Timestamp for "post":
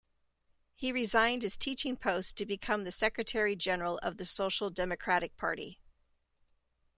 1.95-2.35